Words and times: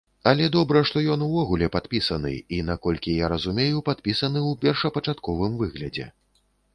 Але 0.29 0.45
добра, 0.53 0.79
што 0.89 1.01
ён 1.15 1.25
увогуле 1.25 1.67
падпісаны, 1.75 2.31
і, 2.57 2.61
наколькі 2.69 3.13
я 3.25 3.29
разумею, 3.33 3.83
падпісаны 3.91 4.39
ў 4.49 4.61
першапачатковым 4.65 5.53
выглядзе. 5.61 6.07